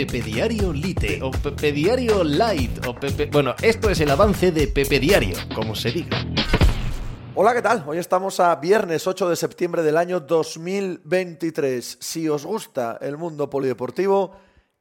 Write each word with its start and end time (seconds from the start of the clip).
Pepe 0.00 0.22
Diario 0.22 0.72
Lite 0.72 1.20
o 1.22 1.30
Pepe 1.30 1.72
Diario 1.72 2.24
Light 2.24 2.86
o 2.86 2.94
Pepe... 2.94 3.26
Bueno, 3.26 3.54
esto 3.60 3.90
es 3.90 4.00
el 4.00 4.10
avance 4.10 4.50
de 4.50 4.66
Pepe 4.66 4.98
Diario, 4.98 5.36
como 5.54 5.74
se 5.74 5.92
diga. 5.92 6.24
Hola, 7.34 7.52
¿qué 7.52 7.60
tal? 7.60 7.84
Hoy 7.86 7.98
estamos 7.98 8.40
a 8.40 8.56
viernes 8.56 9.06
8 9.06 9.28
de 9.28 9.36
septiembre 9.36 9.82
del 9.82 9.98
año 9.98 10.20
2023. 10.20 11.98
Si 12.00 12.26
os 12.30 12.46
gusta 12.46 12.96
el 13.02 13.18
mundo 13.18 13.50
polideportivo, 13.50 14.32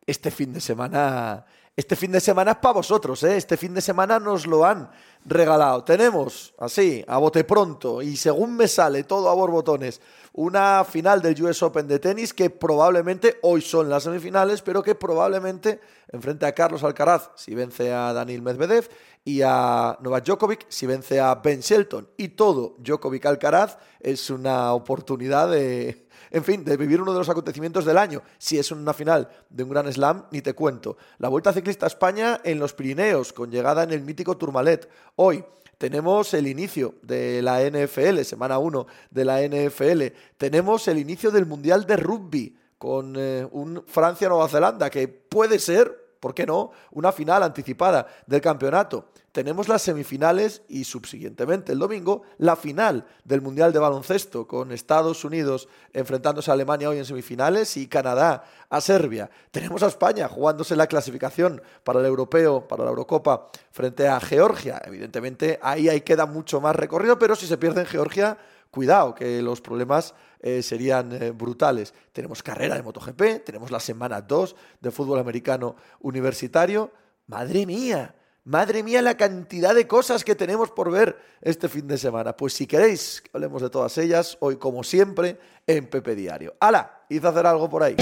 este 0.08 0.32
fin 0.32 0.54
de 0.54 0.62
semana 0.62 1.46
este 1.80 1.96
fin 1.96 2.12
de 2.12 2.20
semana 2.20 2.52
es 2.52 2.58
para 2.58 2.74
vosotros, 2.74 3.24
¿eh? 3.24 3.38
Este 3.38 3.56
fin 3.56 3.74
de 3.74 3.80
semana 3.80 4.20
nos 4.20 4.46
lo 4.46 4.66
han 4.66 4.92
regalado. 5.24 5.82
Tenemos, 5.86 6.54
así, 6.60 7.06
a 7.08 7.18
bote 7.20 7.46
pronto, 7.46 8.02
y 8.02 8.18
según 8.18 8.58
me 8.58 8.68
sale 8.68 9.06
todo 9.06 9.30
a 9.30 9.34
borbotones, 9.34 10.02
una 10.34 10.84
final 10.84 11.22
del 11.22 11.42
US 11.42 11.64
Open 11.64 11.88
de 11.88 12.00
tenis 12.00 12.34
que 12.34 12.50
probablemente 12.50 13.40
hoy 13.44 13.62
son 13.62 13.90
las 13.90 14.04
semifinales, 14.04 14.62
pero 14.62 14.84
que 14.84 14.94
probablemente 14.94 15.80
enfrente 16.10 16.46
a 16.46 16.52
Carlos 16.52 16.84
Alcaraz 16.84 17.32
si 17.36 17.56
vence 17.56 17.94
a 17.94 18.12
Daniel 18.12 18.42
Medvedev 18.42 18.90
y 19.24 19.42
a 19.42 19.98
Novak 20.02 20.26
Djokovic 20.26 20.66
si 20.68 20.86
vence 20.86 21.22
a 21.22 21.36
Ben 21.36 21.62
Shelton. 21.62 22.10
Y 22.18 22.30
todo 22.30 22.76
Djokovic-Alcaraz 22.80 23.78
es 24.02 24.30
una 24.30 24.74
oportunidad 24.74 25.50
de 25.50 26.10
en 26.32 26.44
fin, 26.44 26.64
de 26.64 26.78
vivir 26.78 27.02
uno 27.02 27.14
de 27.14 27.20
los 27.20 27.30
acontecimientos 27.30 27.86
del 27.86 27.98
año. 27.98 28.22
Si 28.38 28.58
es 28.58 28.72
una 28.72 28.94
final 28.94 29.30
de 29.50 29.64
un 29.64 29.70
gran 29.70 29.92
slam, 29.92 30.26
ni 30.32 30.42
te 30.42 30.54
cuento. 30.54 30.98
La 31.18 31.30
Vuelta 31.30 31.54
Ciclista 31.54 31.69
España 31.70 32.42
en 32.44 32.60
los 32.60 32.74
Pirineos, 32.74 33.34
con 33.34 33.52
llegada 33.52 33.84
en 33.84 33.92
el 33.92 34.02
mítico 34.02 34.38
Tourmalet. 34.38 34.90
Hoy, 35.16 35.44
tenemos 35.78 36.34
el 36.34 36.48
inicio 36.48 36.96
de 37.02 37.42
la 37.42 37.62
NFL, 37.62 38.22
semana 38.24 38.60
1 38.60 38.86
de 39.12 39.26
la 39.26 39.42
NFL. 39.42 40.14
Tenemos 40.38 40.88
el 40.90 40.98
inicio 40.98 41.32
del 41.32 41.46
Mundial 41.46 41.86
de 41.86 41.96
Rugby 41.96 42.58
con 42.78 43.16
eh, 43.18 43.48
un 43.52 43.84
Francia-Nueva 43.88 44.50
Zelanda 44.50 44.90
que 44.90 45.08
puede 45.08 45.58
ser 45.58 46.09
¿por 46.20 46.34
qué 46.34 46.46
no? 46.46 46.72
Una 46.92 47.12
final 47.12 47.44
anticipada 47.44 48.08
del 48.28 48.42
campeonato. 48.42 49.06
Tenemos 49.32 49.68
las 49.68 49.84
semifinales 49.84 50.64
y 50.68 50.86
subsiguientemente 50.86 51.72
el 51.72 51.80
domingo 51.80 52.24
la 52.40 52.56
final 52.56 53.06
del 53.24 53.42
Mundial 53.42 53.72
de 53.72 53.80
Baloncesto 53.80 54.48
con 54.48 54.72
Estados 54.72 55.24
Unidos 55.24 55.70
enfrentándose 55.94 56.50
a 56.50 56.56
Alemania 56.56 56.90
hoy 56.90 56.98
en 56.98 57.06
semifinales 57.06 57.78
y 57.78 57.88
Canadá 57.88 58.44
a 58.70 58.82
Serbia. 58.82 59.30
Tenemos 59.52 59.84
a 59.84 59.88
España 59.88 60.28
jugándose 60.28 60.76
la 60.76 60.88
clasificación 60.88 61.62
para 61.84 62.00
el 62.00 62.08
europeo, 62.08 62.68
para 62.68 62.84
la 62.84 62.90
Eurocopa 62.90 63.48
frente 63.72 64.08
a 64.08 64.20
Georgia. 64.20 64.82
Evidentemente 64.84 65.60
ahí, 65.62 65.90
ahí 65.90 66.02
queda 66.02 66.26
mucho 66.26 66.60
más 66.60 66.76
recorrido, 66.76 67.20
pero 67.20 67.36
si 67.36 67.46
se 67.46 67.58
pierde 67.58 67.82
en 67.82 67.88
Georgia 67.88 68.38
cuidado, 68.72 69.16
que 69.16 69.42
los 69.42 69.62
problemas 69.62 70.14
eh, 70.42 70.62
serían 70.62 71.12
eh, 71.12 71.32
brutales. 71.32 71.94
Tenemos 72.14 72.44
carrera 72.44 72.76
de 72.76 72.84
MotoGP, 72.84 73.44
tenemos 73.44 73.72
la 73.72 73.80
semana 73.80 74.22
2 74.22 74.56
de 74.82 74.92
fútbol 74.92 75.20
americano 75.20 75.76
universitario. 76.02 76.92
Madre 77.28 77.66
mía, 77.66 78.16
madre 78.44 78.84
mía 78.84 79.02
la 79.02 79.18
cantidad 79.18 79.76
de 79.76 79.88
cosas 79.88 80.24
que 80.24 80.36
tenemos 80.36 80.72
por 80.72 80.92
ver 80.92 81.18
este 81.42 81.70
fin 81.70 81.88
de 81.88 81.98
semana. 81.98 82.36
Pues 82.36 82.54
si 82.54 82.66
queréis 82.68 83.22
que 83.22 83.30
hablemos 83.34 83.62
de 83.62 83.70
todas 83.70 83.98
ellas, 83.98 84.38
hoy 84.40 84.58
como 84.58 84.84
siempre 84.84 85.38
en 85.68 85.88
Pepe 85.88 86.16
Diario. 86.16 86.56
¡Hala! 86.60 87.04
Hice 87.10 87.28
hacer 87.28 87.46
algo 87.46 87.70
por 87.70 87.84
ahí. 87.84 87.96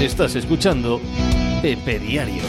Estás 0.00 0.34
escuchando 0.36 1.00
Pepe 1.60 1.98
Diario. 1.98 2.42